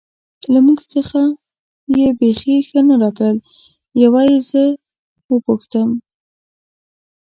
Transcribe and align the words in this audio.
له 0.53 0.59
موږ 0.65 0.79
څخه 0.93 1.21
یې 1.97 2.07
بېخي 2.19 2.55
ښه 2.67 2.79
نه 2.87 2.95
راتلل، 3.01 3.37
یوه 4.03 4.21
یې 4.29 4.37
زه 4.49 4.63
و 5.29 5.33
پوښتم. 5.45 5.89